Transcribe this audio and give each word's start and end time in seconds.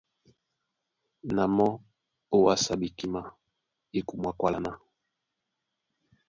Na 1.35 1.43
mɔ́ 1.55 1.69
ówásá 2.37 2.73
ɓekímá 2.79 3.21
é 3.95 3.99
kumwá 4.07 4.31
kwála 4.39 4.59
ná: 4.65 4.71